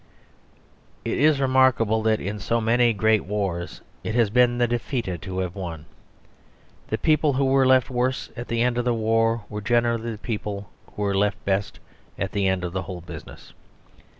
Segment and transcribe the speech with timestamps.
[1.11, 5.37] It is remarkable that in so many great wars it has been the defeated who
[5.41, 5.85] have won.
[6.87, 10.17] The people who were left worst at the end of the war were generally the
[10.17, 11.79] people who were left best
[12.17, 13.53] at the end of the whole business.